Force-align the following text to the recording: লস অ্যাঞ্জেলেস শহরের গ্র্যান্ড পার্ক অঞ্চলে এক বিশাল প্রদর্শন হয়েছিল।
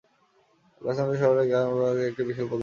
লস 0.83 0.87
অ্যাঞ্জেলেস 0.97 1.21
শহরের 1.23 1.45
গ্র্যান্ড 1.51 1.69
পার্ক 1.75 1.83
অঞ্চলে 1.89 2.03
এক 2.09 2.13
বিশাল 2.15 2.15
প্রদর্শন 2.15 2.47
হয়েছিল। 2.49 2.59